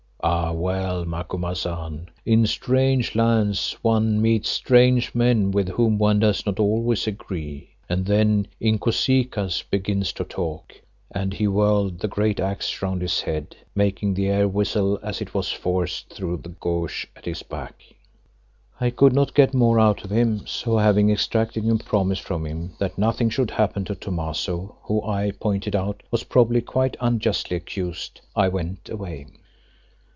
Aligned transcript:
"Ah! 0.23 0.51
well, 0.51 1.03
Macumazahn, 1.03 2.07
in 2.27 2.45
strange 2.45 3.15
lands 3.15 3.75
one 3.81 4.21
meets 4.21 4.49
strange 4.49 5.15
men 5.15 5.49
with 5.49 5.69
whom 5.69 5.97
one 5.97 6.19
does 6.19 6.45
not 6.45 6.59
always 6.59 7.07
agree, 7.07 7.71
and 7.89 8.05
then 8.05 8.45
Inkosikaas 8.61 9.63
begins 9.71 10.13
to 10.13 10.23
talk," 10.23 10.79
and 11.09 11.33
he 11.33 11.47
whirled 11.47 11.99
the 11.99 12.07
great 12.07 12.39
axe 12.39 12.83
round 12.83 13.01
his 13.01 13.21
head, 13.21 13.55
making 13.73 14.13
the 14.13 14.27
air 14.29 14.47
whistle 14.47 14.99
as 15.01 15.21
it 15.21 15.33
was 15.33 15.49
forced 15.51 16.11
through 16.13 16.37
the 16.37 16.49
gouge 16.49 17.07
at 17.15 17.25
its 17.27 17.41
back. 17.41 17.81
I 18.79 18.91
could 18.91 19.15
get 19.33 19.55
no 19.55 19.59
more 19.59 19.79
out 19.79 20.03
of 20.05 20.11
him, 20.11 20.45
so 20.45 20.77
having 20.77 21.09
extracted 21.09 21.67
a 21.67 21.75
promise 21.77 22.19
from 22.19 22.45
him 22.45 22.73
that 22.77 22.95
nothing 22.95 23.31
should 23.31 23.49
happen 23.49 23.85
to 23.85 23.95
Thomaso 23.95 24.75
who, 24.83 25.01
I 25.03 25.31
pointed 25.31 25.75
out, 25.75 26.03
was 26.11 26.23
probably 26.25 26.61
quite 26.61 26.95
unjustly 26.99 27.57
accused, 27.57 28.21
I 28.35 28.49
went 28.49 28.87
away. 28.87 29.25